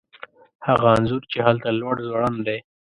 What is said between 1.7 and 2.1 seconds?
لوړ